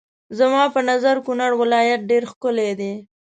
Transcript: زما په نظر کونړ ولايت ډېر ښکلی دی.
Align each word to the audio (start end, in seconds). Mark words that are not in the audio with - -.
زما 0.37 0.63
په 0.73 0.79
نظر 0.89 1.15
کونړ 1.25 1.51
ولايت 1.61 2.01
ډېر 2.09 2.23
ښکلی 2.31 2.71
دی. 2.79 2.93